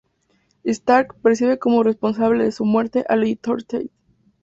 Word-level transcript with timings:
Stark 0.65 1.13
percibe 1.21 1.59
como 1.59 1.83
responsable 1.83 2.43
de 2.45 2.51
su 2.51 2.65
"muerte" 2.65 3.05
al 3.07 3.21
editor 3.23 3.59
de 3.59 3.65
Thad. 3.67 3.89